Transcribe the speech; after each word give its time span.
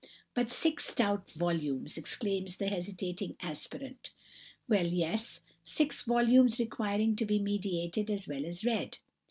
'But 0.33 0.49
six 0.49 0.85
stout 0.87 1.29
volumes!' 1.33 1.95
exclaims 1.95 2.55
the 2.55 2.69
hesitating 2.69 3.35
aspirant: 3.39 4.09
Well, 4.67 4.87
yes; 4.87 5.41
six 5.63 6.01
volumes 6.01 6.57
requiring 6.59 7.15
to 7.17 7.25
be 7.27 7.37
meditated 7.37 8.09
as 8.09 8.27
well 8.27 8.43
as 8.43 8.65
read. 8.65 8.97